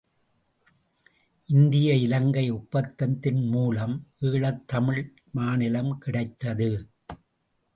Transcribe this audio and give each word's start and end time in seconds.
இந்திய 1.49 1.93
இலங்கை 1.95 2.51
ஒப்பந்தத்தின் 2.51 3.47
மூலம், 3.47 4.07
ஈழத் 4.19 4.67
தமிழ் 4.67 5.15
மாநிலம் 5.31 5.97
கிடைத்தது. 5.97 6.89